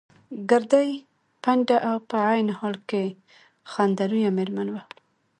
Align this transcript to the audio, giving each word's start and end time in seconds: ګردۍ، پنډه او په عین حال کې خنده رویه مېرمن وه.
ګردۍ، 0.49 0.89
پنډه 1.43 1.77
او 1.89 1.97
په 2.09 2.15
عین 2.29 2.47
حال 2.59 2.75
کې 2.89 3.03
خنده 3.71 4.03
رویه 4.11 4.29
مېرمن 4.37 4.67
وه. 4.73 4.83